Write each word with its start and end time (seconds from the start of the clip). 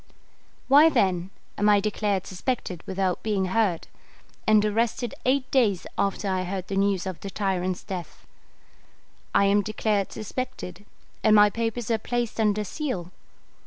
Why, 0.67 0.89
then, 0.89 1.29
am 1.59 1.69
I 1.69 1.79
declared 1.79 2.25
suspected 2.25 2.81
without 2.87 3.21
being 3.21 3.45
heard, 3.53 3.87
and 4.47 4.65
arrested 4.65 5.13
eight 5.27 5.51
days 5.51 5.85
after 5.95 6.27
I 6.27 6.41
heard 6.41 6.69
the 6.69 6.75
news 6.75 7.05
of 7.05 7.19
the 7.19 7.29
tyrant's 7.29 7.83
death? 7.83 8.25
I 9.35 9.45
am 9.45 9.61
declared 9.61 10.11
suspected, 10.11 10.87
and 11.23 11.35
my 11.35 11.51
papers 11.51 11.91
are 11.91 11.99
placed 11.99 12.39
under 12.39 12.63
seal. 12.63 13.11